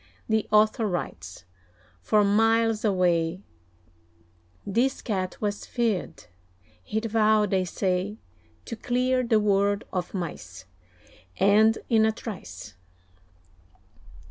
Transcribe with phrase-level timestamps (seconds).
[0.27, 1.45] (The author writes)
[2.01, 3.43] For miles away,
[4.65, 6.25] This Cat was feared;
[6.81, 8.17] he'd vowed, they say,
[8.65, 10.65] To clear the world of mice,
[11.37, 12.73] And in a trice.